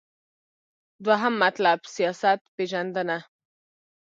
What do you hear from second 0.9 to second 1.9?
دوهم مطلب: